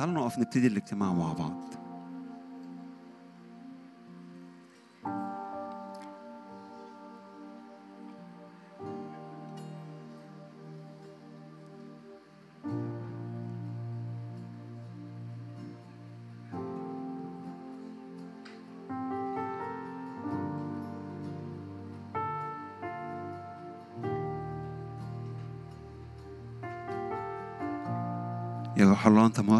تعالوا 0.00 0.14
نقف 0.14 0.38
نبتدي 0.38 0.66
الاجتماع 0.66 1.12
مع 1.12 1.32
بعض. 1.32 1.79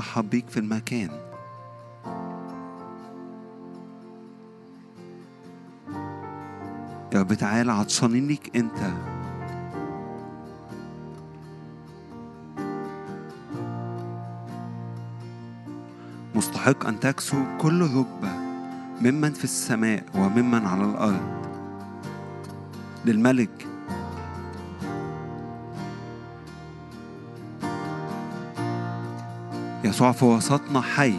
مرحب 0.01 0.31
بيك 0.31 0.49
في 0.49 0.61
المكان. 0.61 1.11
يا 7.15 7.21
رب 7.21 7.35
تعالى 7.35 7.73
عطشانين 7.73 8.29
ليك 8.29 8.57
انت. 8.57 8.81
مستحق 16.35 16.87
أن 16.87 17.01
تكسو 17.01 17.37
كل 17.61 17.83
ركبة 17.83 18.33
ممن 19.03 19.33
في 19.33 19.45
السماء 19.45 20.05
وممن 20.15 20.67
على 20.67 20.85
الأرض. 20.85 21.41
للملك 23.05 23.67
يسوع 29.91 30.13
في 30.13 30.25
وسطنا 30.25 30.81
حي. 30.81 31.15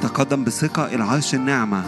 تقدم 0.00 0.44
بثقة 0.44 0.84
إلى 0.84 1.04
عرش 1.04 1.34
النعمة. 1.34 1.82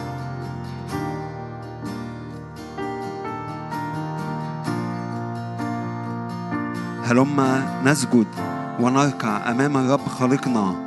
هلما 7.04 7.82
نسجد 7.84 8.26
ونركع 8.80 9.50
أمام 9.50 9.76
الرب 9.76 10.08
خالقنا 10.08 10.85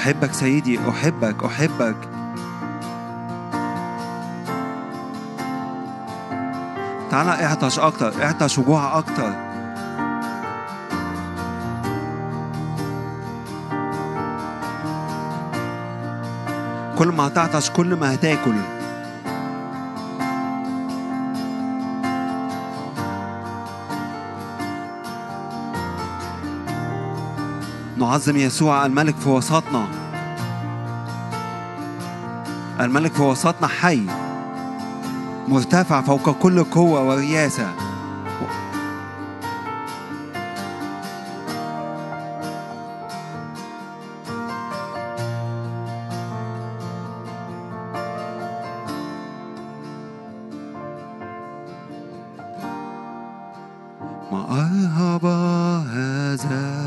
أحبك 0.00 0.32
سيدي 0.32 0.78
أحبك 0.88 1.44
أحبك. 1.44 1.96
تعالى 7.10 7.30
اعطش 7.30 7.78
أكتر 7.78 8.24
اعطش 8.24 8.58
وجوع 8.58 8.98
أكتر. 8.98 9.32
كل 16.98 17.08
ما 17.08 17.26
هتعطش 17.26 17.70
كل 17.70 17.94
ما 17.94 18.14
هتاكل. 18.14 18.79
نعظم 28.10 28.36
يسوع 28.36 28.86
الملك 28.86 29.16
في 29.16 29.28
وسطنا. 29.28 29.86
الملك 32.80 33.12
في 33.12 33.22
وسطنا 33.22 33.66
حي 33.68 34.06
مرتفع 35.48 36.00
فوق 36.00 36.30
كل 36.30 36.64
قوة 36.64 37.08
ورياسة. 37.08 37.74
ما 54.32 54.44
أرهب 54.50 55.26
هذا 55.86 56.79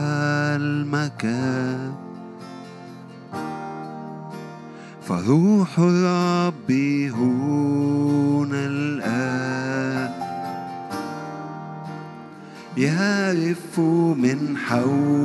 المكان 0.94 1.94
فروح 5.02 5.80
الرب 5.80 6.72
هنا 7.12 8.66
الآن. 8.66 10.12
يرف 12.78 13.80
من 14.18 14.58
حولنا 14.58 15.23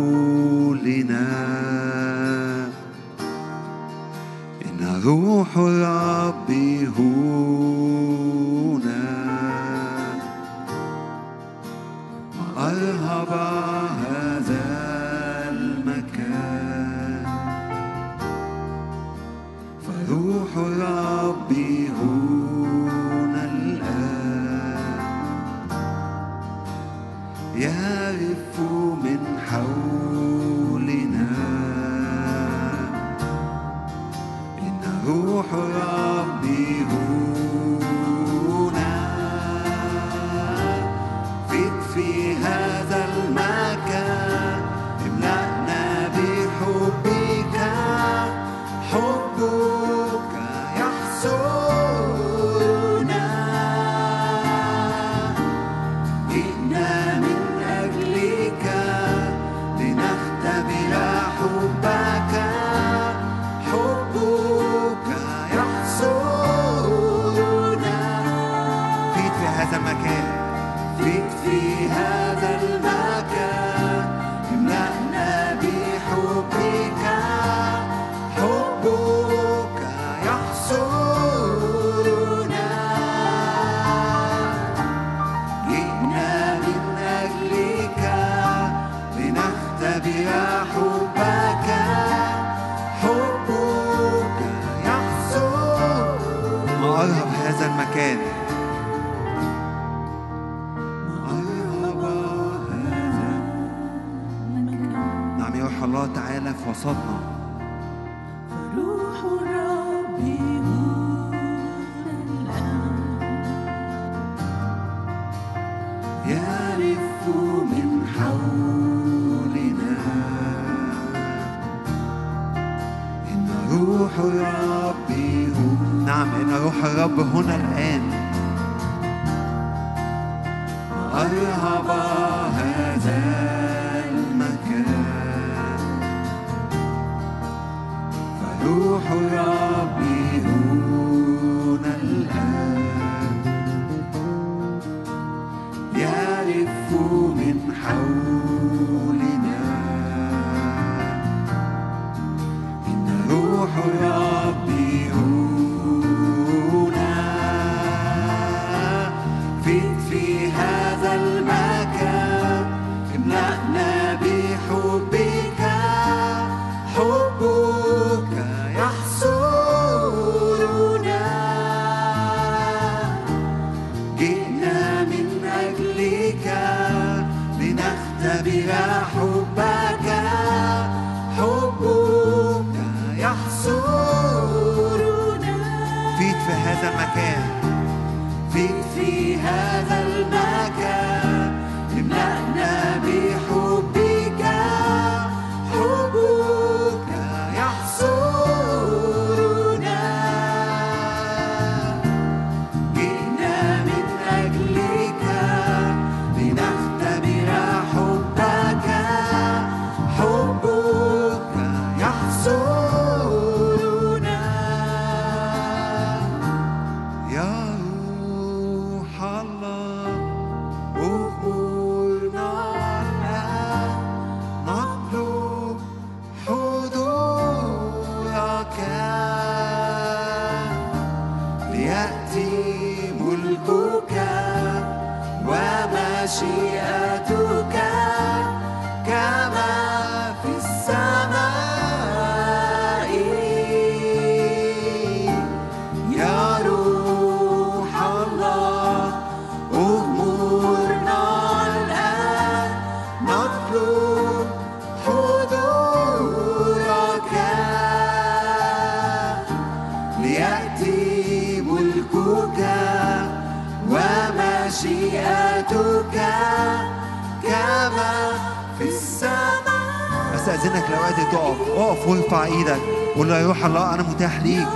أذنك 270.59 270.85
لو 270.91 270.97
قادر 270.97 271.23
تقف. 271.33 271.59
أقف 271.77 272.09
وارفع 272.09 272.45
إيدك. 272.45 272.81
قول 273.17 273.29
له 273.29 273.39
يا 273.39 273.47
روح 273.47 273.65
الله 273.65 273.95
أنا 273.95 274.03
متاح 274.03 274.41
ليك. 274.43 274.69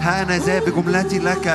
ها 0.00 0.22
أنا 0.22 0.38
ذا 0.38 0.58
بجملتي 0.58 1.18
لك. 1.18 1.46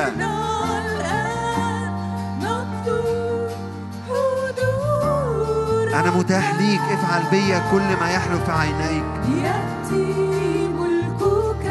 أنا 5.94 6.10
متاح 6.16 6.54
ليك. 6.54 6.80
افعل 6.80 7.22
بيا 7.30 7.58
كل 7.72 7.96
ما 8.00 8.10
يحلو 8.10 8.38
في 8.46 8.52
عينيك. 8.52 9.04
يأتي 9.44 10.68
ملكك 10.68 11.66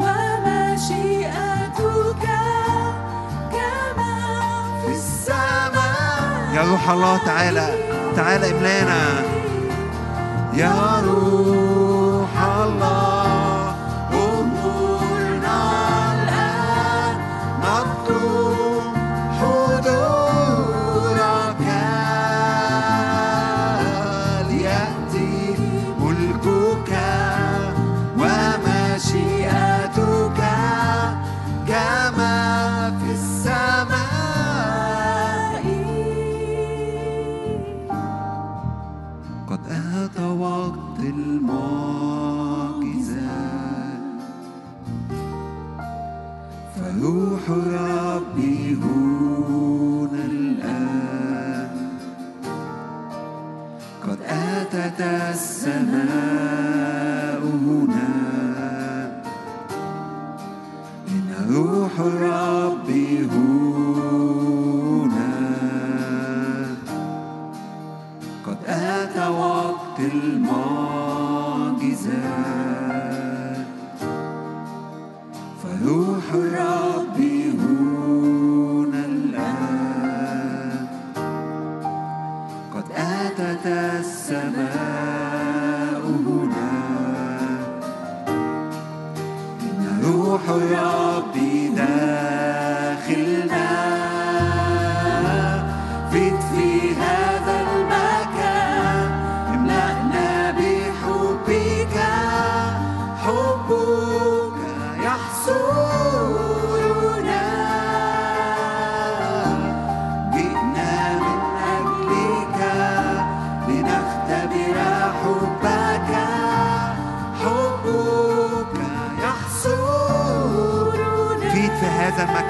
ومشيئتك 0.00 1.34
كما 3.52 4.14
في 4.82 4.92
السماء 4.92 6.54
يا 6.54 6.62
روح 6.70 6.90
الله 6.90 7.16
تعالى. 7.18 7.85
تعالى 8.16 8.50
املانا 8.50 9.22
يا 10.54 11.02
روح 11.06 12.42
الله. 12.42 13.05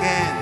hand. 0.06 0.35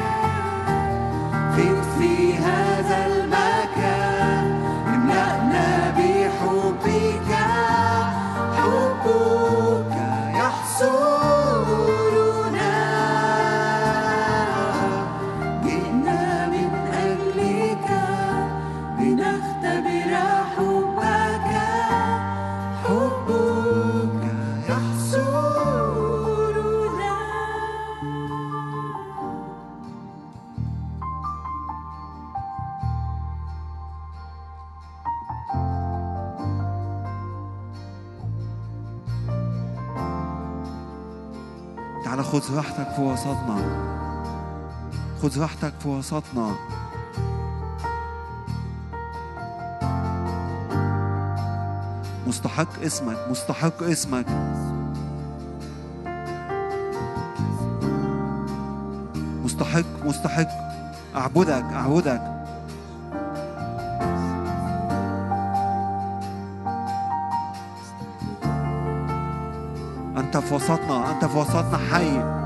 خذ 42.55 42.61
راحتك 42.61 42.89
في 42.97 43.03
وسطنا. 43.03 43.57
خذ 45.23 45.41
راحتك 45.41 45.73
في 45.81 45.89
وسطنا. 45.89 46.55
مستحق 52.27 52.83
اسمك 52.83 53.17
مستحق 53.31 53.83
اسمك. 53.83 54.27
مستحق 59.45 60.05
مستحق. 60.05 60.49
أعبدك 61.17 61.65
أعبدك. 61.73 62.23
أنت 70.17 70.37
في 70.37 70.55
وسطنا 70.55 71.11
أنت 71.11 71.25
في 71.25 71.39
وسطنا 71.39 71.79
حي. 71.93 72.44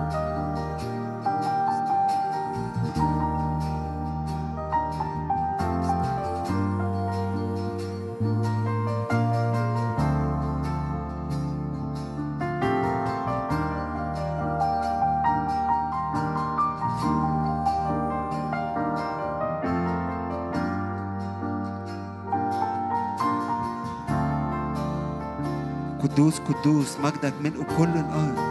قدوس 26.28 26.40
قدوس 26.40 27.00
مجدك 27.00 27.35
ملء 27.40 27.62
كل 27.78 27.88
الأرض. 27.88 28.48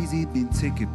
في 0.00 0.06
زيت 0.06 0.28
بينسكب 0.28 0.88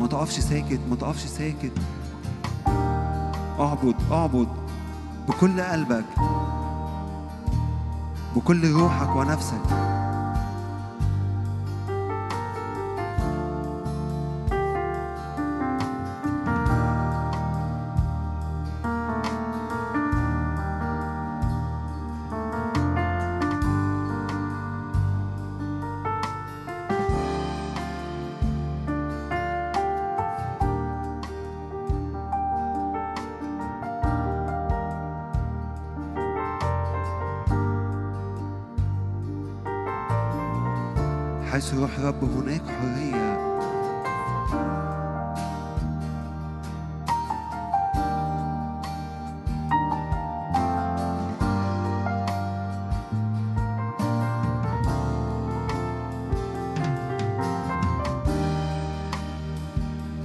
ما 0.00 0.06
تقفش 0.10 0.38
ساكت 0.38 0.80
ما 0.90 0.96
تقفش 0.96 1.24
ساكت. 1.24 1.72
اعبد 3.60 3.94
اعبد 4.12 4.48
بكل 5.28 5.60
قلبك 5.60 6.04
بكل 8.36 8.70
روحك 8.70 9.16
ونفسك. 9.16 9.97
بس 41.68 41.74
روح 41.74 41.90
رب 42.00 42.24
هناك 42.24 42.62
حرية. 42.80 43.38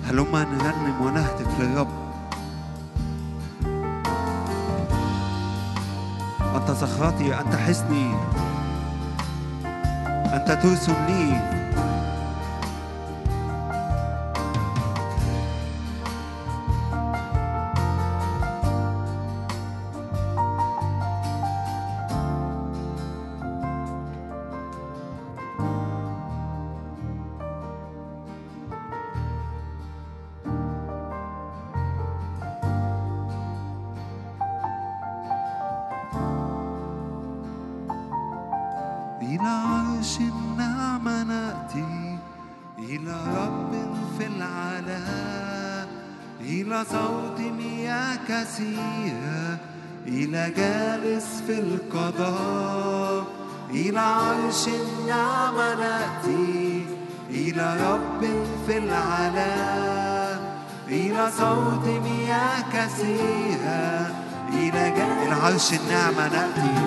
هلما 0.07 0.43
نرنم 0.43 1.01
ونهتف 1.01 1.59
للرب. 1.59 1.88
أنت 6.55 6.71
صخرتي 6.71 7.39
أنت 7.39 7.55
حسني 7.55 8.13
ستسميه 10.55 11.62
نأتي 63.03 64.11
إلى 64.49 64.91
جانب 64.97 65.27
العرش 65.27 65.73
النعمة 65.73 66.27
نأتي. 66.27 66.83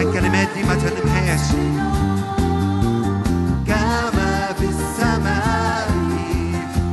الكلمات 0.00 0.48
دي 0.54 0.62
ما 0.62 0.74
تنمهاش 0.74 1.46
كما 3.66 4.52
في 4.58 4.64
السماء 4.64 5.88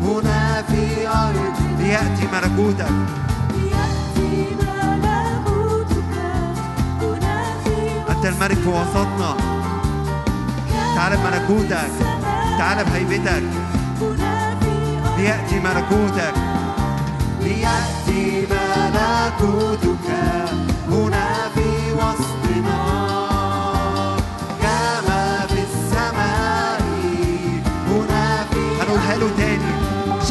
هنا 0.03 0.63
في 0.67 1.07
أرض 1.07 1.55
ليأتي 1.79 2.27
ملكوتك. 2.33 2.91
يأتي 3.71 4.55
ملكوتك. 4.59 6.11
هنا 7.01 7.43
في 7.63 7.75
أنت 8.11 8.25
الملك 8.25 8.57
في 8.57 8.69
وسطنا. 8.69 9.35
تعال 10.95 11.17
بملكوتك. 11.17 11.91
تعال 12.57 12.85
بهيبتك. 12.85 13.43
ليأتي 15.17 15.59
ملكوتك. 15.59 16.33
ليأتي 17.41 18.47
ملكوتك. 18.51 20.05
هنا 20.91 21.27
في 21.55 21.93
وسطنا. 21.93 22.80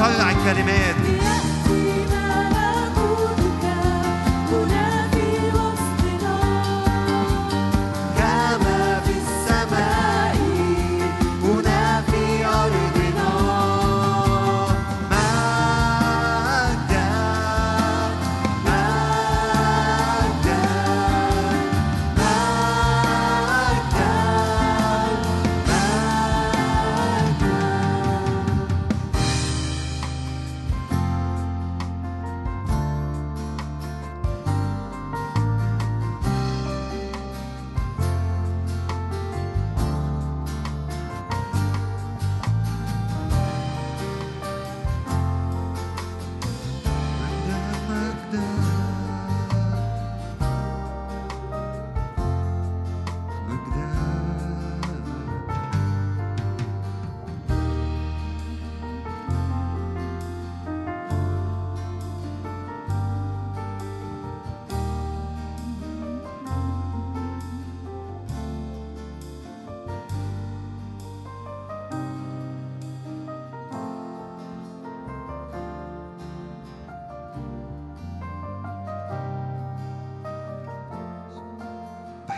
شرع 0.01 0.31
الكلمات 0.31 1.20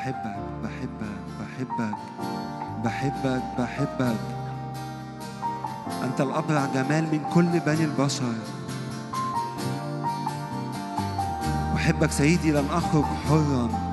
بحبك 0.03 0.37
بحبك 0.65 1.17
بحبك 1.41 1.97
بحبك 2.85 3.43
بحبك. 3.59 4.17
أنت 6.05 6.21
الأبرع 6.21 6.67
جمال 6.75 7.05
من 7.13 7.21
كل 7.35 7.61
بني 7.61 7.85
البشر 7.85 8.33
أحبك 11.77 12.11
سيدي 12.11 12.53
لن 12.53 12.67
أخرج 12.71 13.05
حرا. 13.29 13.92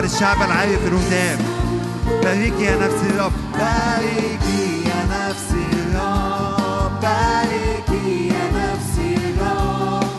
طوبى 0.00 0.12
للشعب 0.12 0.42
العارف 0.42 0.86
الهتاف 0.86 1.38
باركي 2.22 2.64
يا 2.64 2.76
نفسي 2.76 3.06
الرب. 3.10 3.32
باركي 3.52 4.82
يا 4.86 5.04
نفسي 5.10 5.64
الرب. 5.72 7.00
باركي 7.02 8.28
يا 8.28 8.44
نفسي 8.54 9.14
الرب. 9.14 10.10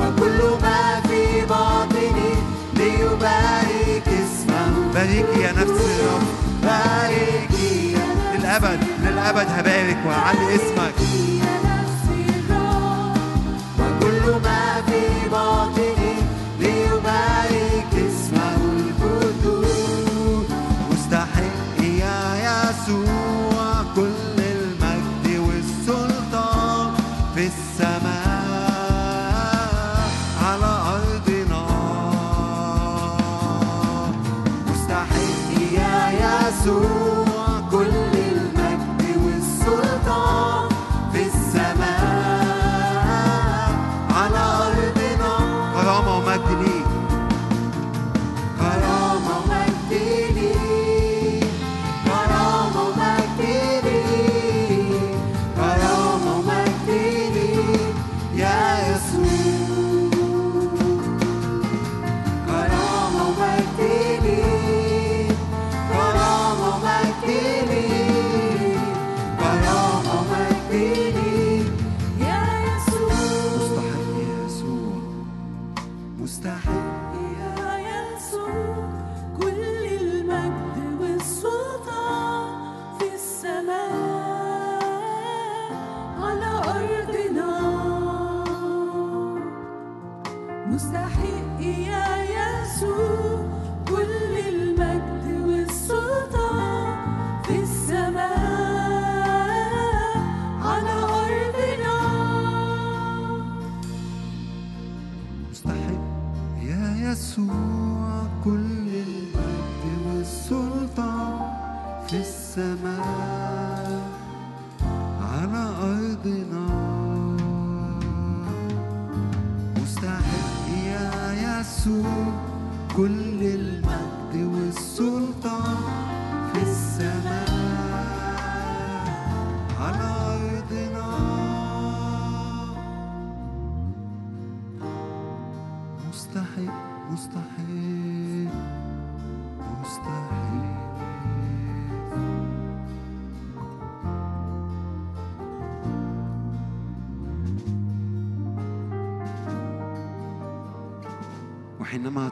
وكل 0.00 0.40
ما 0.62 1.00
في 1.08 1.46
باطني 1.48 2.34
ليبارك 2.74 4.08
اسمه. 4.08 4.92
باركي 4.94 5.40
يا 5.40 5.52
نفسي 5.52 6.00
الرب. 6.00 6.22
باركي 6.62 7.92
يا 7.92 8.38
للأبد 8.38 8.80
للأبد 9.02 9.46
هبارك 9.50 9.98
وأعلي 10.06 10.54
اسمك. 10.56 11.01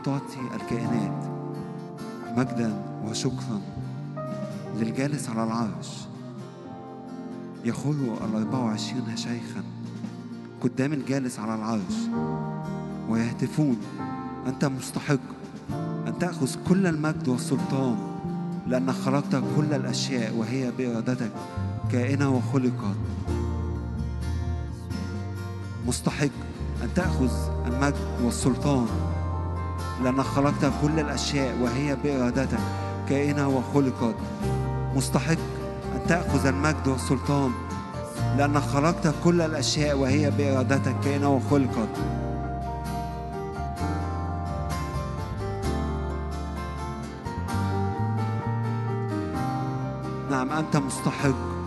تعطي 0.04 0.40
الكائنات 0.54 1.24
مجدا 2.36 2.82
وشكرا 3.04 3.60
للجالس 4.76 5.28
على 5.28 5.44
العرش. 5.44 5.88
يخر 7.64 7.90
الأربعة 8.30 8.64
وعشرين 8.64 9.16
شيخا 9.16 9.62
قدام 10.61 10.92
الجالس 10.92 11.38
على 11.38 11.55
العرش 11.55 11.96
ويهتفون 13.09 13.76
أنت 14.46 14.64
مستحق 14.64 15.20
أن 16.07 16.14
تأخذ 16.20 16.57
كل 16.68 16.86
المجد 16.86 17.28
والسلطان 17.28 17.96
لأنك 18.66 18.94
خلقت 18.94 19.42
كل 19.57 19.74
الأشياء 19.74 20.34
وهي 20.34 20.70
بإرادتك 20.70 21.32
كائنة 21.92 22.30
وخلقت. 22.30 22.96
مستحق 25.86 26.30
أن 26.82 26.88
تأخذ 26.94 27.30
المجد 27.66 28.20
والسلطان. 28.24 28.86
لأنك 30.05 30.24
خلقت 30.24 30.72
كل 30.82 31.01
الأشياء 31.01 31.57
وهي 31.62 31.96
بإرادتك. 32.05 32.59
كائنة 33.09 33.48
وخلقت. 33.48 34.14
مستحق 34.96 35.32
أن 35.94 36.07
تأخذ 36.09 36.46
المجد 36.46 36.88
والسلطان. 36.88 37.51
لأنك 38.38 38.62
خلقت 38.62 39.14
كل 39.24 39.40
الأشياء 39.40 39.98
وهي 39.98 40.30
بإرادتك. 40.30 40.94
كائنة 41.05 41.28
وخلقت. 41.28 41.88
نعم 50.30 50.53
أنت 50.53 50.76
مستحق. 50.76 51.59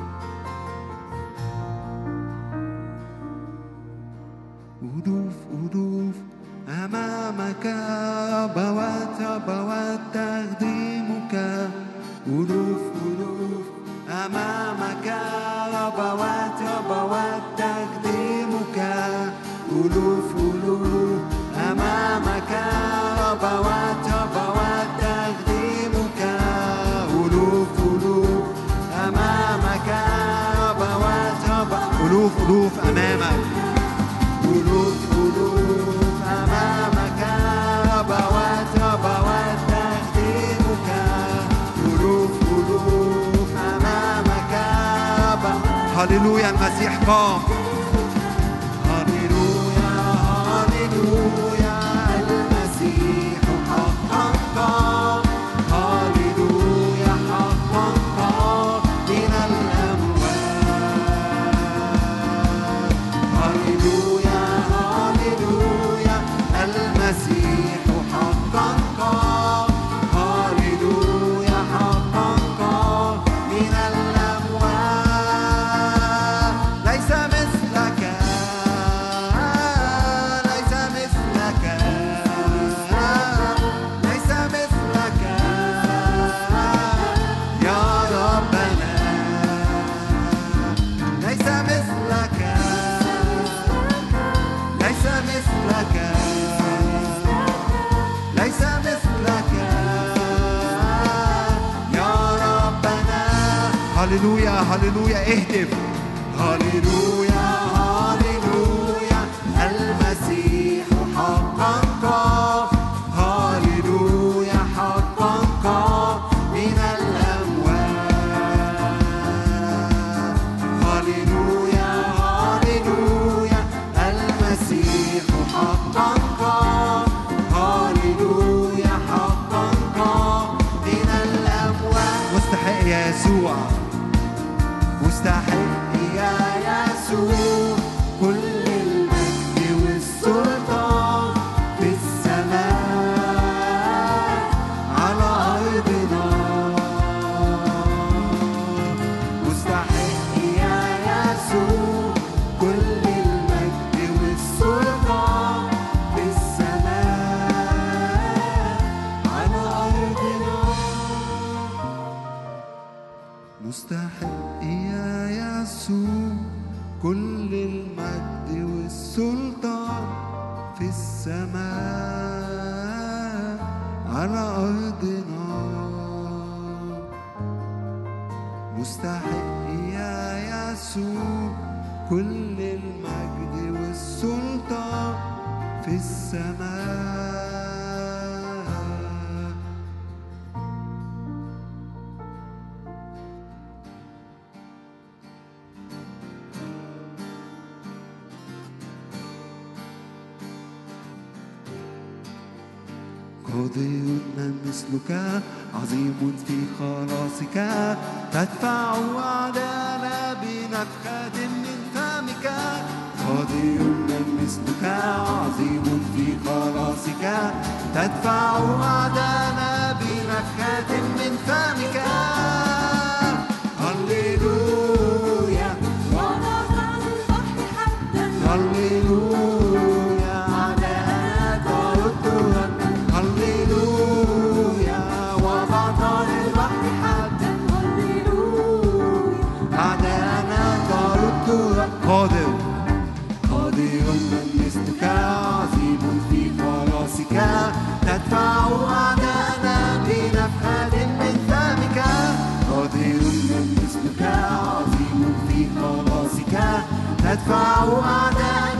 fawada 257.48 258.73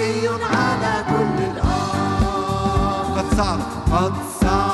علي 0.00 0.28
على 0.28 1.04
كل 1.08 1.42
الأرض. 1.44 3.18
قد 3.18 3.36
صعد 3.36 3.60
قد 3.92 4.12
صعد 4.40 4.69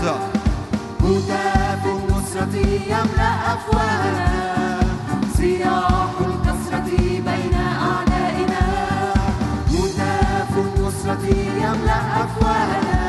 هتاف 0.00 1.86
النصرة 1.86 2.56
يملأ 2.86 3.54
أفواهنا. 3.54 4.80
صياح 5.36 6.10
الكسرة 6.20 6.90
بين 6.98 7.54
أعدائنا. 7.54 8.64
هتاف 9.68 10.52
النصرة 10.56 11.26
يملأ 11.64 12.24
أفواهنا. 12.24 13.00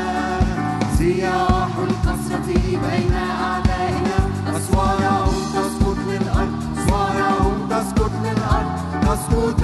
صياح 0.98 1.70
الكسرة 1.88 2.46
بين 2.46 3.14
أعدائنا. 3.14 4.16
أسوارهم 4.56 5.42
تسقط 5.54 5.96
للأرض. 6.08 6.52
أسوارهم 6.78 7.68
تسقط 7.70 8.12
للأرض. 8.24 8.72
تسقط 9.02 9.62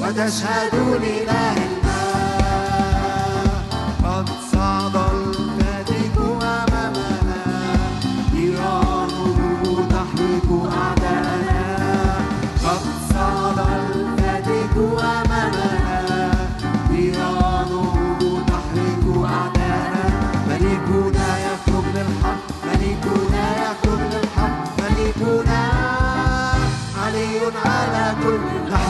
وتشهد 0.00 0.74
لإله 0.74 1.83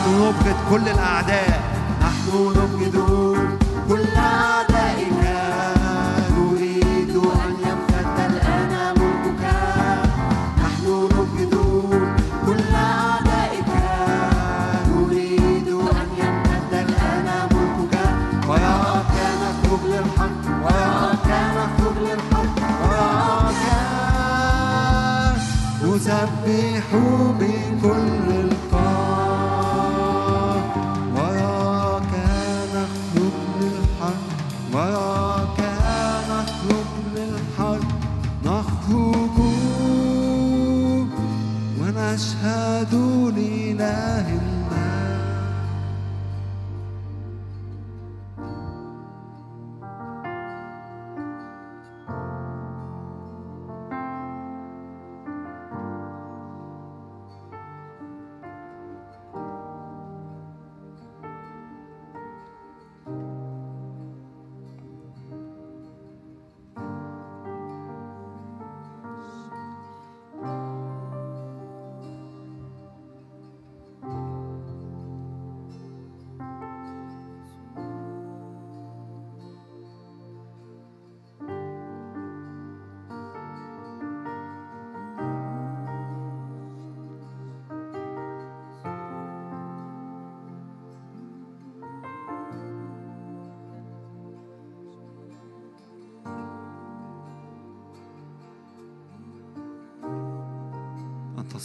نحن 0.05 0.21
نبغض 0.21 0.55
كل 0.69 0.89
الأعداء. 0.89 1.61
نحن 2.01 2.29
نبغض 2.57 2.97
كل 3.89 4.05
أعدائنا 4.17 5.37
نريد 6.37 7.15
أن 7.43 7.51
يمتد 7.65 8.17
الآن 8.29 8.73
ملكك. 8.99 9.43
نحن 10.63 10.85
نبغض 11.13 11.55
كل 12.45 12.75
أعدائك. 12.75 13.71
نريد 14.93 15.67
أن 15.99 16.07
يمتد 16.21 16.73
الآن 16.73 17.27
ملكك. 17.55 17.95
ويراك 18.49 19.15
نخرج 19.41 19.83
للحق. 19.91 20.37
ويراك 20.65 21.29
نخرج 21.57 21.97
للحق. 22.07 22.55
ويراك 22.89 23.63
نسبح 25.83 26.87
بكل 27.39 28.44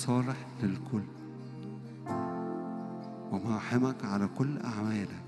صالح 0.06 0.36
للكل. 0.62 1.02
ومراحمك 3.32 4.04
على 4.04 4.28
كل 4.38 4.58
أعمالك. 4.58 5.19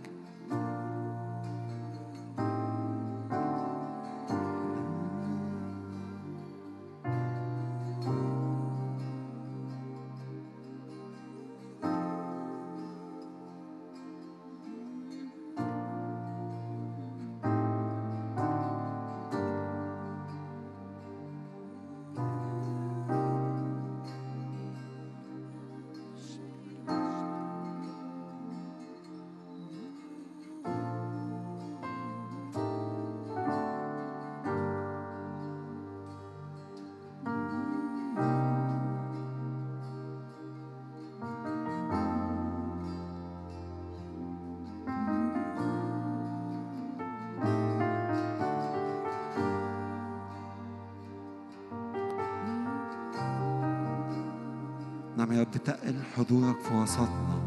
رب 55.43 55.51
تقل 55.51 55.95
حضورك 56.16 56.61
في 56.61 56.74
وسطنا. 56.74 57.38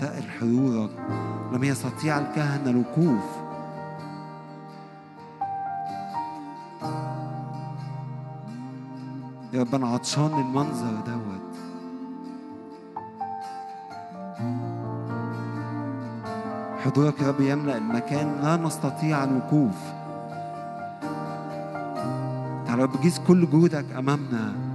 تقل 0.00 0.22
حضورك. 0.22 0.90
لم 1.52 1.64
يستطيع 1.64 2.18
الكهنة 2.18 2.70
الوقوف. 2.70 3.24
يا 9.52 9.60
رب 9.60 9.74
أنا 9.74 9.88
عطشان 9.88 10.30
للمنظر 10.38 10.94
دوت. 11.06 11.54
حضورك 16.84 17.20
يا 17.20 17.28
رب 17.28 17.40
يملأ 17.40 17.76
المكان. 17.76 18.40
لا 18.42 18.56
نستطيع 18.56 19.24
الوقوف. 19.24 19.93
يا 22.74 22.78
رب 22.78 23.00
جيز 23.02 23.20
كل 23.28 23.50
جهودك 23.50 23.84
أمامنا. 23.98 24.73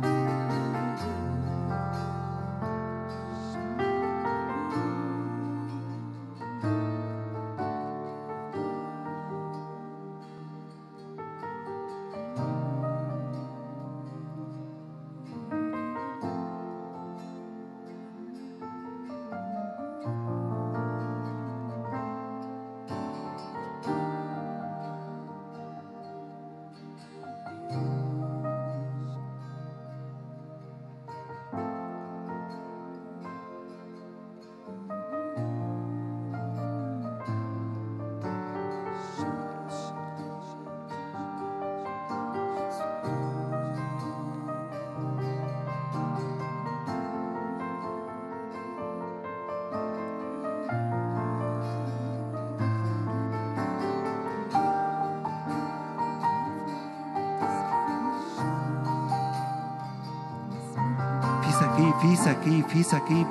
سكيب 62.89 63.27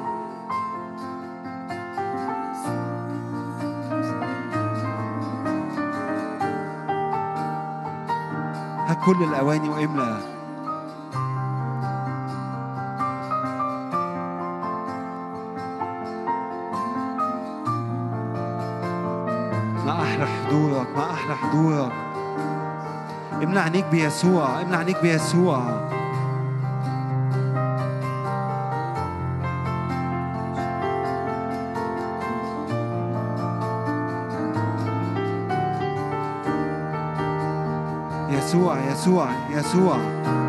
هات 8.86 8.98
كل 9.06 9.22
الأواني 9.22 9.68
واملأ 9.68 10.18
حضورك 20.26 20.86
ما 20.96 21.12
أحلى 21.12 21.36
حضورك 21.36 21.92
املى 23.42 23.60
عينيك 23.60 23.84
بيسوع 23.84 24.62
املى 24.62 24.76
عينيك 24.76 25.02
بيسوع 25.02 25.97
يسوع 38.98 39.30
يسوع. 39.50 40.47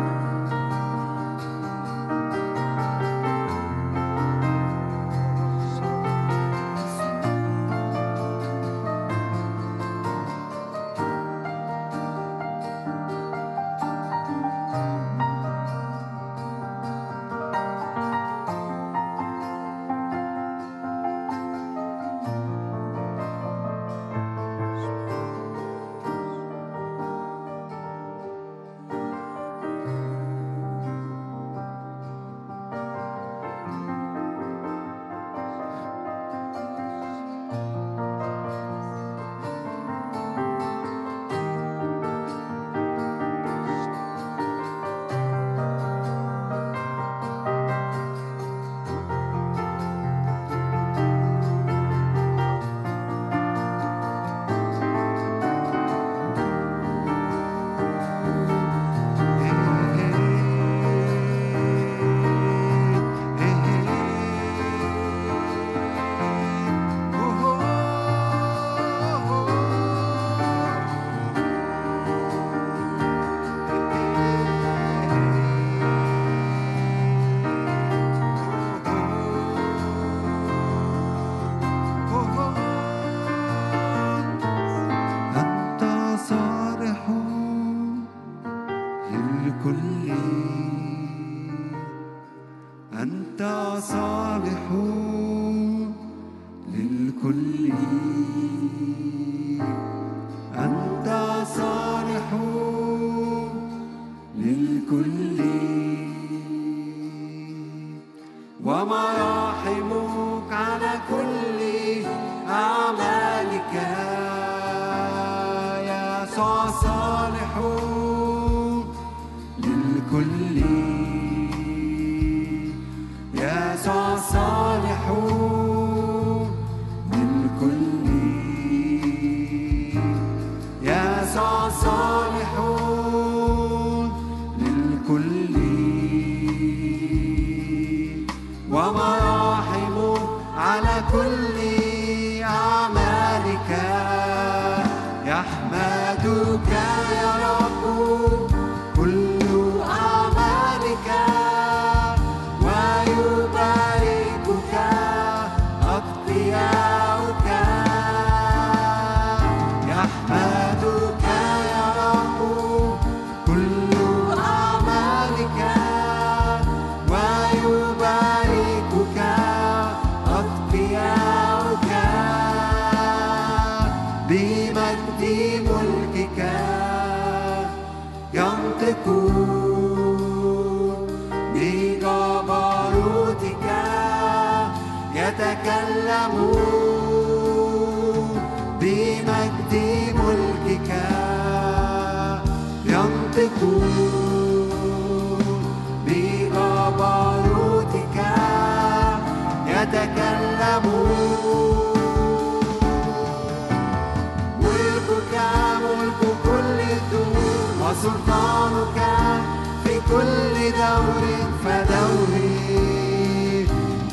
كل 210.10 210.54
دور 210.80 211.24
فدور 211.64 212.32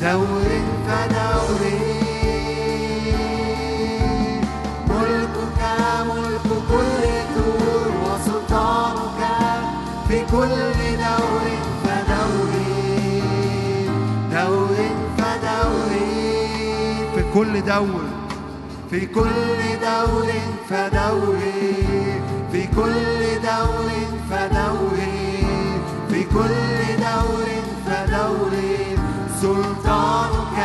دور 0.00 0.48
فدور 0.88 1.60
ملكك 4.90 5.60
ملك 6.08 6.48
كل 6.70 7.02
الدور 7.20 7.90
وسلطانك 8.04 9.20
في 10.08 10.18
كل 10.32 10.96
دور 11.04 11.44
فدور 11.84 12.52
دور 14.32 14.76
فدور 15.18 15.90
في 17.14 17.22
كل 17.34 17.60
دور. 17.60 18.04
في 18.90 19.06
كل 19.06 19.30
دور 19.82 20.28
فدور 20.68 21.38
في 22.52 22.66
كل 22.66 23.20
دور 23.42 24.17
فدور 28.08 28.52
سلطانك 29.40 30.58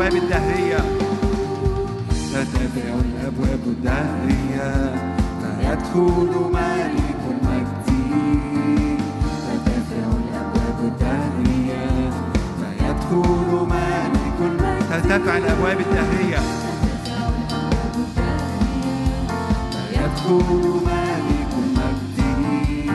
الأبواب 0.00 0.22
الدهرية. 0.22 0.78
تتبع 2.32 2.94
الأبواب 3.04 3.60
الدهرية. 3.66 4.70
فيدخل 5.40 6.32
مالك 6.52 7.20
المجد 7.30 7.86
تتبع 9.46 10.06
الأبواب 10.20 10.78
الدهرية. 10.84 12.10
فيدخل 12.60 13.66
مالك 13.68 14.38
المجد 14.40 14.88
ترتفع 14.90 15.36
الأبواب 15.36 15.80
الدهرية. 15.80 16.40
فيدخل 19.72 20.48
مالك 20.86 21.52
مجدي 21.76 22.90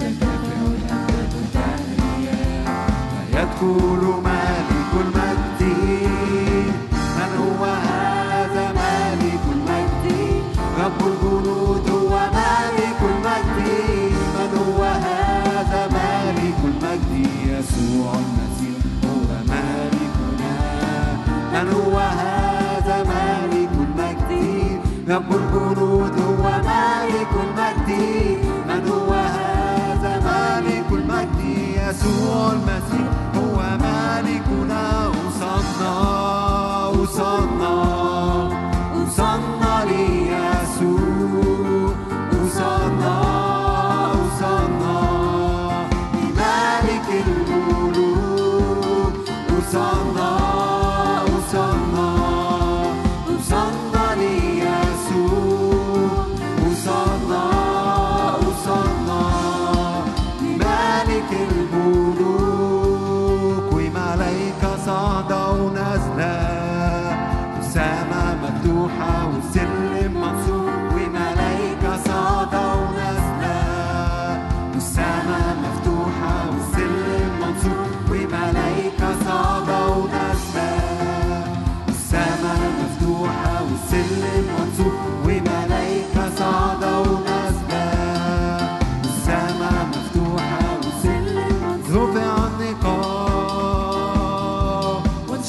تدافع 0.00 0.60
الابواب 0.72 1.32
الدهرية. 1.44 2.36
فيدخل 3.32 4.02
مالك 4.06 4.23
الجنود 11.06 11.88
المجد 13.02 13.58
من 14.34 14.50
هو 14.66 14.82
هذا 14.84 15.88
ملك 15.96 16.58
المجد؟ 16.64 17.12
يسوع 17.46 18.12
المسيح 18.24 18.80
هو 19.04 19.28
ملكنا 19.48 20.56
من 21.52 21.72
هو 21.72 21.98
هذا 21.98 22.96
ملك 23.02 23.70
المجد؟ 23.80 24.30
الجنود 25.36 26.16
المجد. 27.44 27.90
من 28.68 28.88
هو 28.88 29.12
هذا 29.12 30.12
ملك 30.28 30.88
المجد؟ 30.92 31.40
يسوع 31.76 32.52
المسيح 32.52 33.08
هو 33.36 33.56
ملكنا 33.80 35.08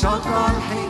sokol 0.06 0.58
hi 0.70 0.85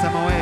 Samoel. 0.00 0.39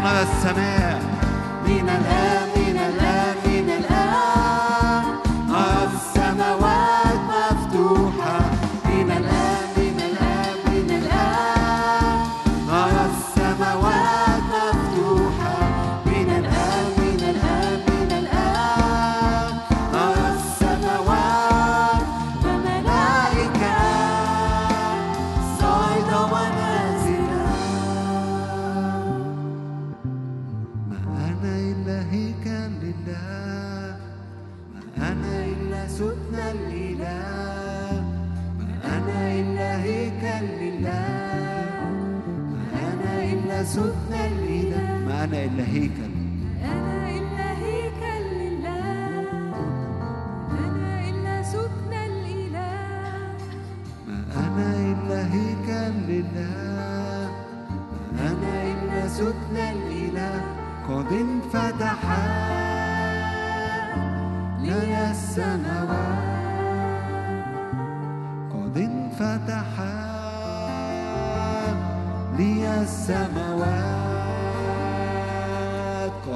مدى 0.00 0.22
السماء. 0.22 1.02
من 1.66 1.88
الآن 1.88 2.49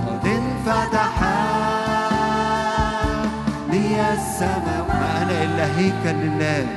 قد 0.08 0.26
انفتحا 0.28 1.40
لي 3.72 4.14
السماوات. 4.14 4.90
ما 4.90 5.22
أنا 5.22 5.44
إلا 5.44 5.66
هيكل 5.78 6.18
لله. 6.20 6.68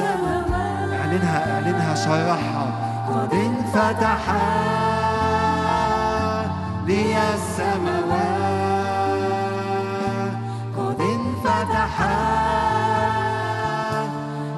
أعلنها 0.00 1.38
أعلنها 1.54 1.94
شرحها 1.94 2.66
قد 3.08 3.34
انفتح 3.34 4.22
لي 6.86 7.16
السماوات. 7.34 8.60
قد 10.78 11.00
انفتح 11.00 11.94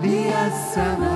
لي 0.03 0.47
السماوات. 0.47 1.12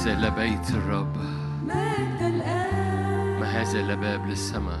هذا 0.00 0.12
إلا 0.12 0.28
بيت 0.28 0.70
الرب 0.70 1.16
ما 3.40 3.46
هذا 3.46 3.80
إلا 3.80 3.94
باب 3.94 4.26
للسماء؟ 4.26 4.80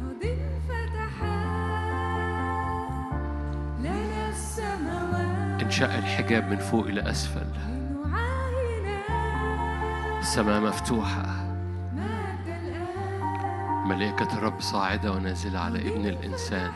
قد 0.00 0.22
انفتحا 0.22 1.36
لنا 3.80 4.28
السماوات. 4.28 5.62
انشق 5.62 5.94
الحجاب 5.94 6.50
من 6.50 6.56
فوق 6.56 6.86
إلى 6.86 7.10
أسفل. 7.10 7.46
السماء 10.18 10.60
مفتوحة. 10.60 11.26
ملائكة 13.86 14.38
الرب 14.38 14.60
صاعدة 14.60 15.12
ونازلة 15.12 15.58
على 15.60 15.78
ابن 15.78 16.06
الإنسان. 16.06 16.72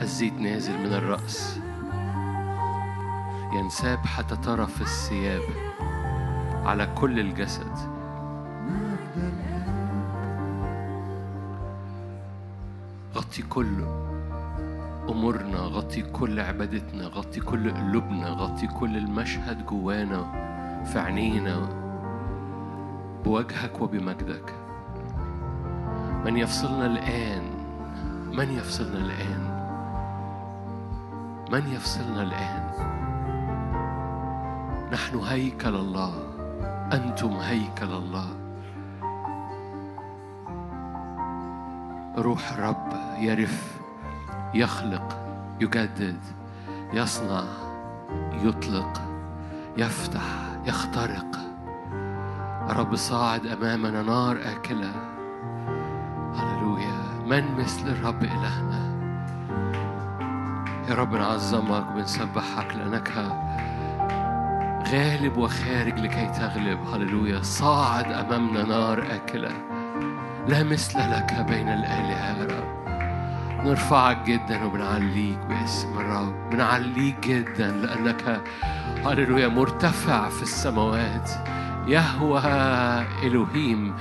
الزيت 0.00 0.34
نازل 0.34 0.78
من 0.78 0.92
الرأس. 0.92 1.60
ينساب 3.52 3.98
حتى 4.06 4.36
طرف 4.36 4.80
الثياب. 4.80 5.63
على 6.64 6.86
كل 6.94 7.20
الجسد. 7.20 7.94
غطي 13.14 13.42
كل 13.42 13.84
أمورنا 15.08 15.58
غطي 15.58 16.02
كل 16.02 16.40
عبادتنا 16.40 17.06
غطي 17.06 17.40
كل 17.40 17.70
قلوبنا 17.70 18.28
غطي 18.28 18.66
كل 18.66 18.96
المشهد 18.96 19.66
جوانا 19.66 20.24
في 20.84 20.98
عينينا 20.98 21.68
بوجهك 23.24 23.80
وبمجدك. 23.80 24.54
من 26.24 26.36
يفصلنا 26.36 26.86
الآن؟ 26.86 27.42
من 28.32 28.50
يفصلنا 28.50 28.98
الآن؟ 28.98 29.54
من 31.52 31.72
يفصلنا 31.72 32.22
الآن؟ 32.22 32.64
نحن 34.92 35.18
هيكل 35.18 35.74
الله. 35.74 36.23
أنتم 36.92 37.32
هيكل 37.36 37.92
الله. 37.92 38.28
روح 42.16 42.52
الرب 42.52 42.92
يرف 43.18 43.80
يخلق 44.54 45.16
يجدد 45.60 46.20
يصنع 46.92 47.44
يطلق 48.32 49.02
يفتح 49.76 50.22
يخترق. 50.66 51.36
الرب 52.70 52.96
صاعد 52.96 53.46
أمامنا 53.46 54.02
نار 54.02 54.36
آكلة. 54.36 54.92
هللويا. 56.34 57.04
من 57.26 57.54
مثل 57.58 57.88
الرب 57.88 58.22
إلهنا؟ 58.22 58.94
يا 60.88 60.94
رب 60.94 61.14
نعظمك 61.14 61.90
وبنسبحك 61.90 62.76
لأنك 62.76 63.08
غالب 64.92 65.36
وخارج 65.36 65.98
لكي 65.98 66.30
تغلب. 66.38 66.78
هللويا. 66.94 67.42
صاعد 67.42 68.12
أمامنا 68.12 68.64
نار 68.64 69.06
آكلة. 69.14 69.52
لا 70.48 70.62
مثل 70.62 70.98
لك 70.98 71.46
بين 71.48 71.68
الآلهة 71.68 72.38
يا 72.38 72.44
رب 72.44 72.74
نرفعك 73.66 74.22
جدا 74.26 74.64
وبنعليك 74.64 75.38
باسم 75.48 75.98
الرب. 75.98 76.50
بنعليك 76.50 77.26
جدا 77.26 77.70
لأنك 77.70 78.40
هللويا 79.06 79.48
مرتفع 79.48 80.28
في 80.28 80.42
السماوات. 80.42 81.30
يهوى 81.86 82.42
إلهيم 83.22 83.94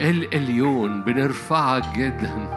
الإليون 0.00 1.02
بنرفعك 1.02 1.98
جدا. 1.98 2.48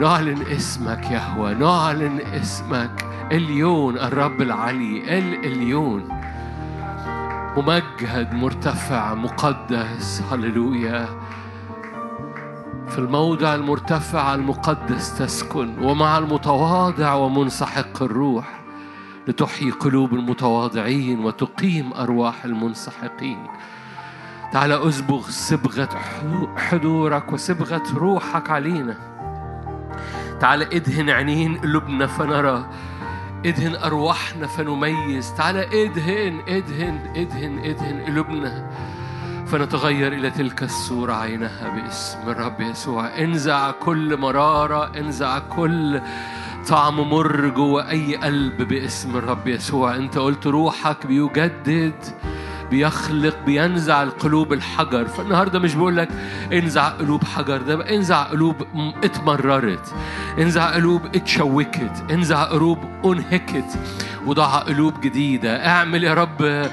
نعلن 0.00 0.42
اسمك 0.42 1.10
يهوى. 1.10 1.54
نعلن 1.54 2.20
اسمك 2.20 3.04
اليون 3.32 3.98
الرب 3.98 4.40
العلي 4.42 5.18
الإليون 5.18 6.19
ممجد 7.56 8.34
مرتفع 8.34 9.14
مقدس 9.14 10.22
هللويا. 10.30 11.08
في 12.88 12.98
الموضع 12.98 13.54
المرتفع 13.54 14.34
المقدس 14.34 15.18
تسكن 15.18 15.82
ومع 15.82 16.18
المتواضع 16.18 17.14
ومنسحق 17.14 18.02
الروح 18.02 18.60
لتحيي 19.28 19.70
قلوب 19.70 20.14
المتواضعين 20.14 21.24
وتقيم 21.24 21.92
أرواح 21.92 22.44
المنسحقين. 22.44 23.46
تعال 24.52 24.72
أسبغ 24.72 25.22
صبغة 25.28 25.88
حضورك 26.56 27.32
وصبغة 27.32 27.82
روحك 27.94 28.50
علينا. 28.50 28.96
تعال 30.40 30.74
إدهن 30.74 31.10
عينين 31.10 31.58
قلوبنا 31.58 32.06
فنرى. 32.06 32.66
إدهن 33.46 33.76
أرواحنا 33.76 34.46
فنميز. 34.46 35.34
تعال 35.34 35.56
إدهن 35.56 36.40
إدهن 36.48 37.00
إدهن 37.16 37.58
إدهن 37.64 38.04
قلوبنا. 38.06 38.70
فنتغير 39.46 40.12
إلى 40.12 40.30
تلك 40.30 40.62
الصورة 40.62 41.12
عينها 41.12 41.68
باسم 41.68 42.18
الرب 42.26 42.60
يسوع. 42.60 43.18
انزع 43.18 43.70
كل 43.70 44.16
مرارة 44.16 44.98
انزع 44.98 45.38
كل 45.38 46.00
طعم 46.68 47.10
مر 47.10 47.48
جوه 47.48 47.90
أي 47.90 48.16
قلب 48.16 48.68
باسم 48.68 49.16
الرب 49.16 49.48
يسوع. 49.48 49.96
أنت 49.96 50.18
قلت 50.18 50.46
روحك 50.46 51.06
بيجدد 51.06 51.94
بيخلق 52.70 53.36
بينزع 53.46 54.02
القلوب 54.02 54.52
الحجر. 54.52 55.04
فالنهاردة 55.04 55.58
مش 55.58 55.74
بقول 55.74 55.96
لك 55.96 56.08
انزع 56.52 56.88
قلوب 56.88 57.24
حجر 57.24 57.56
ده 57.62 57.94
انزع 57.94 58.22
قلوب 58.22 58.56
اتمررت 59.04 59.94
انزع 60.38 60.74
قلوب 60.74 61.02
اتشوكت 61.14 62.04
انزع 62.10 62.44
قلوب 62.44 62.78
انهكت 63.04 63.78
وضع 64.26 64.58
قلوب 64.58 65.00
جديدة. 65.00 65.66
اعمل 65.66 66.04
يا 66.04 66.14
رب 66.14 66.68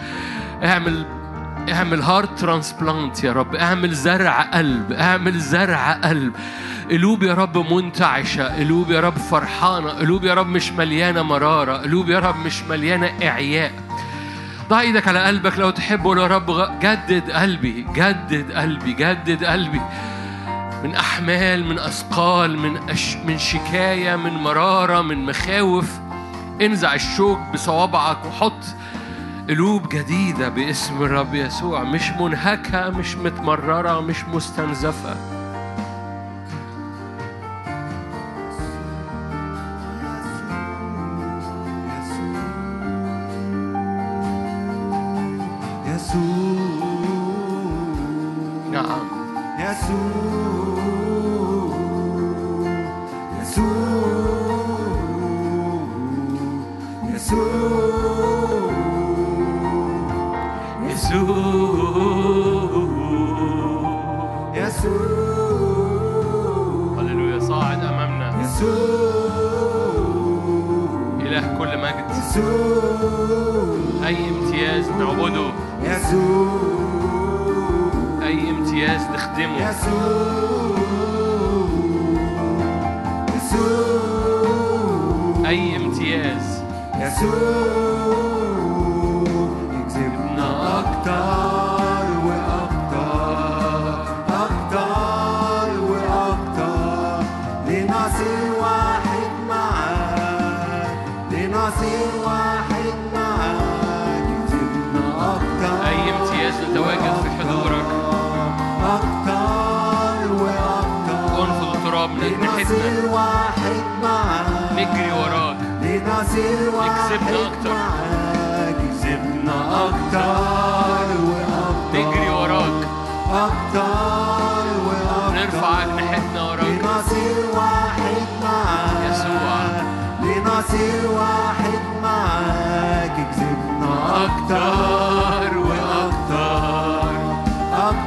اعمل 0.63 1.05
اعمل 1.71 2.01
heart 2.01 2.39
transplant 2.39 3.23
يا 3.23 3.33
رب 3.33 3.55
اعمل 3.55 3.93
زرع 3.93 4.41
قلب 4.41 4.91
اعمل 4.91 5.39
زرع 5.39 5.91
قلب. 5.93 6.33
قلوب 6.91 7.23
يا 7.23 7.33
رب 7.33 7.73
منتعشة 7.73 8.57
قلوب 8.59 8.91
يا 8.91 8.99
رب 8.99 9.17
فرحانة 9.17 9.89
قلوب 9.89 10.23
يا 10.23 10.33
رب 10.33 10.47
مش 10.47 10.71
مليانة 10.71 11.21
مرارة 11.21 11.73
قلوب 11.77 12.09
يا 12.09 12.19
رب 12.19 12.35
مش 12.45 12.63
مليانة 12.63 13.11
إعياء. 13.23 13.71
ضع 14.69 14.79
إيدك 14.79 15.07
على 15.07 15.23
قلبك 15.23 15.59
لو 15.59 15.69
تحب 15.69 16.03
قول 16.03 16.17
يا 16.17 16.27
رب 16.27 16.79
جدد 16.79 17.31
قلبي 17.31 17.85
جدد 17.93 18.51
قلبي 18.51 18.93
جدد 18.93 19.43
قلبي. 19.43 19.81
من 20.83 20.95
أحمال 20.95 21.65
من 21.65 21.79
أثقال 21.79 22.59
من 22.59 22.89
أش 22.89 23.15
من 23.15 23.37
شكاية 23.37 24.15
من 24.15 24.33
مرارة 24.33 25.01
من 25.01 25.25
مخاوف. 25.25 25.91
انزع 26.61 26.93
الشوك 26.93 27.39
بصوابعك 27.53 28.25
وحط 28.25 28.63
قلوب 29.49 29.89
جديدة 29.89 30.49
باسم 30.49 31.03
الرب 31.03 31.35
يسوع. 31.35 31.83
مش 31.83 32.09
منهكة 32.19 32.89
مش 32.89 33.15
متمررة 33.15 33.99
مش 34.01 34.23
مستنزفة. 34.25 35.36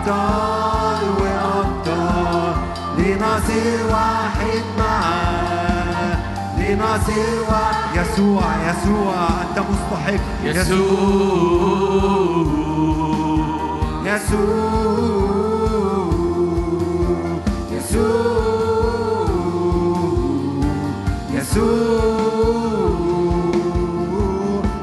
أكتر 0.01 1.22
وأكتر 1.22 2.55
لنصير 2.98 3.86
واحد 3.90 4.64
معاك 4.78 6.18
لنصير 6.59 7.40
واحد. 7.48 7.97
يسوع 7.97 8.43
يسوع 8.68 9.14
أنت 9.43 9.59
مستحق. 9.59 10.20
يسوع 10.44 10.81
يسوع 14.05 14.81
يسوع 17.72 18.40
يسوع 21.35 21.81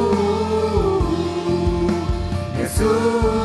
So. 2.78 3.37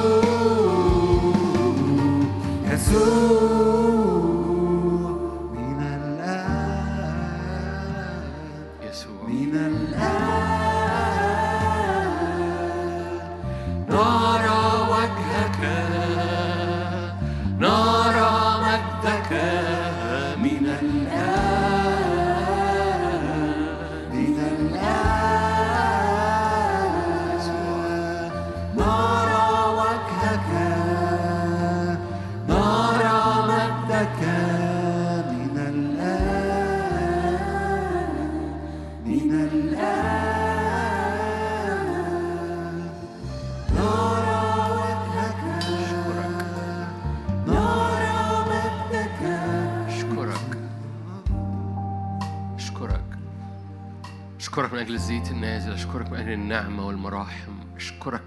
أجل 54.83 54.95
الزيت 54.95 55.31
النازل 55.31 55.71
أشكرك 55.71 56.11
من 56.11 56.17
أجل 56.17 56.31
النعمة 56.31 56.87
والمراحم. 56.87 57.51
أشكرك. 57.75 58.23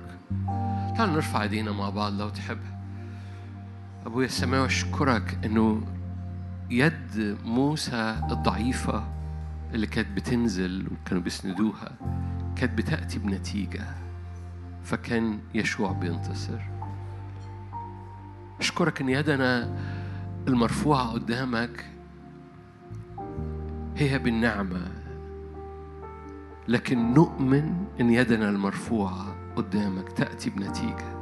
تعال 0.97 1.13
نرفع 1.13 1.43
إيدينا 1.43 1.73
مع 1.73 1.91
بعض 1.91 2.13
لو 2.13 2.29
تحب. 2.29 2.59
أبويا 4.07 4.27
السماوي 4.27 4.67
أشكرك 4.67 5.39
إنه 5.45 5.83
يد 6.71 7.39
موسى 7.45 8.21
الضعيفة 8.31 9.05
اللي 9.75 9.87
كانت 9.87 10.09
بتنزل 10.17 10.87
وكانوا 10.93 11.23
بيسندوها 11.23 11.93
كانت 12.57 12.79
بتأتي 12.79 13.19
بنتيجة 13.19 13.85
فكان 14.83 15.39
يشوع 15.55 15.93
بينتصر. 15.93 16.61
أشكرك 18.61 19.01
إن 19.01 19.09
يدنا 19.09 19.77
المرفوعة 20.49 21.13
قدامك 21.13 21.85
هي 23.97 24.19
بالنعمة. 24.19 24.96
لكن 26.69 27.15
نؤمن 27.15 27.75
إن 28.01 28.11
يدنا 28.11 28.49
المرفوعة 28.51 29.35
قدامك 29.57 30.13
تأتي 30.13 30.51
بنتيجة. 30.51 31.17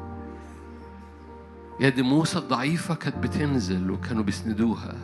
يد 1.81 2.01
موسى 2.01 2.39
الضعيفة 2.39 2.95
كانت 2.95 3.17
بتنزل 3.17 3.91
وكانوا 3.91 4.23
بيسندوها. 4.23 4.95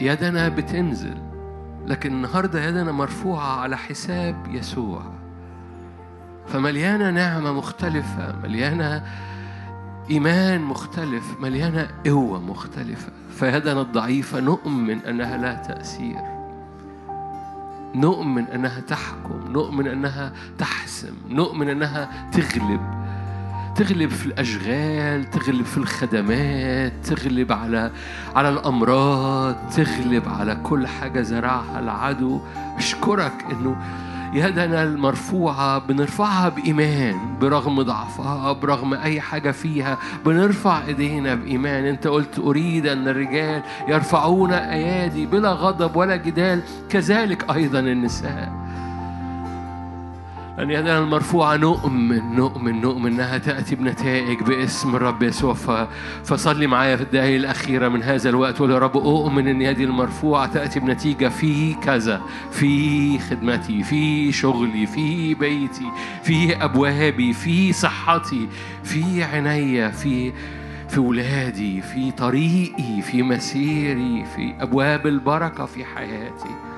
يدنا 0.00 0.48
بتنزل 0.48 1.18
لكن 1.86 2.12
النهاردة 2.12 2.64
يدنا 2.64 2.92
مرفوعة 2.92 3.60
على 3.60 3.76
حساب 3.76 4.46
يسوع. 4.50 5.02
فمليانة 6.46 7.10
نعمة 7.10 7.52
مختلفة 7.52 8.36
مليانة 8.42 9.04
إيمان 10.10 10.60
مختلف 10.60 11.36
مليانة 11.40 11.88
قوة 12.06 12.40
مختلفة. 12.40 13.12
فيدنا 13.30 13.80
الضعيفة 13.80 14.40
نؤمن 14.40 14.98
أنها 14.98 15.36
لا 15.36 15.54
تأثير. 15.54 16.41
نؤمن 17.94 18.44
أنها 18.44 18.80
تحكم 18.80 19.52
نؤمن 19.52 19.86
أنها 19.86 20.32
تحسم 20.58 21.14
نؤمن 21.28 21.68
أنها 21.68 22.30
تغلب. 22.32 23.02
تغلب 23.76 24.10
في 24.10 24.26
الأشغال 24.26 25.30
تغلب 25.30 25.64
في 25.64 25.78
الخدمات 25.78 26.92
تغلب 27.04 27.52
على 27.52 27.90
على 28.36 28.48
الأمراض 28.48 29.56
تغلب 29.76 30.28
على 30.28 30.56
كل 30.62 30.86
حاجة 30.86 31.20
زرعها 31.22 31.78
العدو. 31.78 32.40
أشكرك 32.76 33.44
إنه 33.50 33.76
يدنا 34.32 34.82
المرفوعة 34.82 35.78
بنرفعها 35.78 36.48
بإيمان 36.48 37.38
برغم 37.40 37.82
ضعفها 37.82 38.52
برغم 38.52 38.94
أي 38.94 39.20
حاجة 39.20 39.50
فيها 39.50 39.98
بنرفع 40.26 40.86
إيدينا 40.86 41.34
بإيمان. 41.34 41.84
أنت 41.84 42.06
قلت 42.06 42.38
أريد 42.38 42.86
أن 42.86 43.08
الرجال 43.08 43.62
يرفعون 43.88 44.52
أيادي 44.52 45.26
بلا 45.26 45.52
غضب 45.52 45.96
ولا 45.96 46.16
جدال 46.16 46.62
كذلك 46.88 47.50
أيضا 47.50 47.78
النساء. 47.80 48.61
أن 50.58 50.70
يدنا 50.70 50.98
المرفوعة 50.98 51.56
نؤمن 51.56 52.36
نؤمن 52.36 52.80
نؤمن 52.80 53.12
أنها 53.12 53.38
تأتي 53.38 53.74
بنتائج 53.74 54.42
باسم 54.42 54.96
الرب 54.96 55.22
يسوع. 55.22 55.54
فصلي 56.24 56.66
معايا 56.66 56.96
في 56.96 57.02
الدقايق 57.02 57.36
الأخيرة 57.36 57.88
من 57.88 58.02
هذا 58.02 58.30
الوقت. 58.30 58.60
وقول 58.60 58.70
يا 58.70 58.78
رب 58.78 58.96
أؤمن 58.96 59.48
أن 59.48 59.62
يدي 59.62 59.84
المرفوعة 59.84 60.46
تأتي 60.46 60.80
بنتيجة 60.80 61.28
في 61.28 61.74
كذا 61.74 62.22
في 62.50 63.18
خدمتي 63.18 63.82
في 63.82 64.32
شغلي 64.32 64.86
في 64.86 65.34
بيتي 65.34 65.86
في 66.22 66.64
أبوابي 66.64 67.32
في 67.32 67.72
صحتي 67.72 68.48
في 68.84 69.24
عينيا 69.24 69.88
في 69.88 70.32
في 70.88 71.00
ولادي 71.00 71.80
في 71.80 72.10
طريقي 72.10 73.02
في 73.02 73.22
مسيري 73.22 74.24
في 74.36 74.54
أبواب 74.60 75.06
البركة 75.06 75.66
في 75.66 75.84
حياتي. 75.84 76.71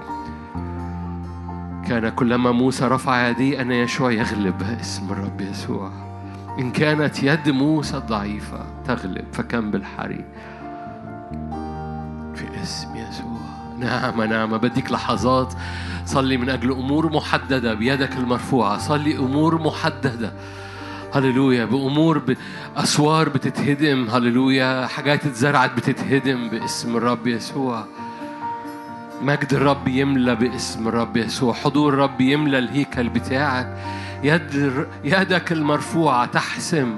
كان 1.89 2.09
كلما 2.09 2.53
موسى 2.53 2.85
رفع 2.85 3.29
يديه 3.29 3.61
أن 3.61 3.73
يشوع 3.73 4.13
يغلب 4.13 4.63
اسم 4.81 5.13
الرب 5.13 5.41
يسوع. 5.41 5.91
إن 6.59 6.71
كانت 6.71 7.23
يد 7.23 7.49
موسى 7.49 7.97
ضعيفة 7.97 8.67
تغلب 8.87 9.25
فكم 9.33 9.71
بالحري 9.71 10.25
في 12.35 12.63
اسم 12.63 12.97
يسوع. 12.97 13.41
نعمة 13.79 14.27
نعمة 14.27 14.57
بديك 14.57 14.93
لحظات. 14.93 15.55
صلي 16.07 16.37
من 16.37 16.51
أجل 16.51 16.73
أمور 16.73 17.13
محددة 17.13 17.75
بيدك 17.75 18.17
المرفوعة. 18.17 18.79
صلي 18.79 19.17
أمور 19.17 19.63
محددة. 19.63 20.33
هللويا 21.15 21.65
بأمور 21.65 22.19
ب... 22.19 22.37
أسوار 22.77 23.29
بتتهدم. 23.29 24.09
هللويا 24.11 24.87
حاجات 24.87 25.27
اتزرعت 25.27 25.77
بتتهدم 25.77 26.49
باسم 26.49 26.97
الرب 26.97 27.27
يسوع. 27.27 27.85
مجد 29.23 29.55
الرب 29.55 29.89
يملى 29.89 30.35
باسم 30.35 30.89
الرب 30.89 31.17
يسوع. 31.17 31.55
حضور 31.55 31.95
الرب 31.95 32.21
يملى 32.21 32.59
الهيكل 32.59 33.09
بتاعك. 33.09 33.77
يد 34.23 34.87
يدك 35.05 35.53
المرفوعة 35.53 36.27
تحسم. 36.27 36.95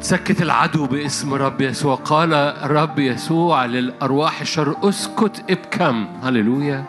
سكت 0.00 0.42
العدو 0.42 0.86
باسم 0.86 1.34
رب 1.34 1.60
يسوع. 1.60 1.94
قال 1.94 2.34
الرب 2.34 2.98
يسوع 2.98 3.64
للأرواح 3.64 4.40
الشر 4.40 4.76
اسكت 4.88 5.44
ابكم. 5.50 6.08
هللويا. 6.22 6.84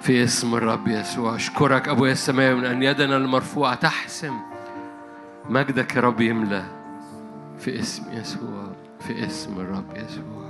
في 0.00 0.24
اسم 0.24 0.54
الرب 0.54 0.88
يسوع. 0.88 1.34
أشكرك 1.34 1.88
أبويا 1.88 2.12
السماوي 2.12 2.54
من 2.54 2.64
أن 2.64 2.82
يدنا 2.82 3.16
المرفوعة 3.16 3.74
تحسم. 3.74 4.34
مجدك 5.48 5.96
يا 5.96 6.00
رب 6.00 6.20
يملى 6.20 6.64
في 7.58 7.80
اسم 7.80 8.02
يسوع. 8.12 8.72
في 9.00 9.26
اسم 9.26 9.60
الرب 9.60 9.96
يسوع. 9.96 10.41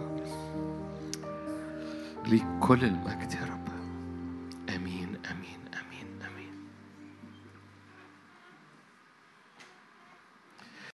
ليك 2.27 2.44
كل 2.61 2.85
المجد 2.85 3.32
يا 3.32 3.47
رب. 3.47 3.52